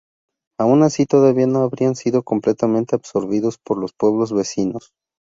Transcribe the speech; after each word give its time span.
Aun 0.59 0.81
así, 0.81 1.05
todavía 1.05 1.45
no 1.45 1.61
habrían 1.61 1.93
sido 1.95 2.23
completamente 2.23 2.95
absorbidos 2.95 3.59
por 3.59 3.77
los 3.77 3.93
pueblos 3.93 4.33
vecinos. 4.33 4.95